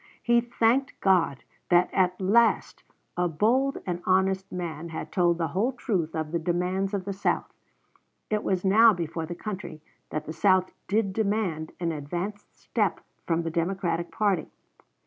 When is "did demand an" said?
10.87-11.91